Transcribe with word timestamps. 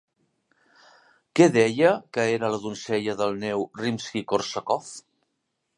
Què 1.39 1.47
deia 1.57 1.91
que 2.17 2.25
era 2.39 2.49
La 2.55 2.61
donzella 2.65 3.17
de 3.21 3.29
neu 3.45 3.69
Rimski-Kórsakov? 3.85 4.93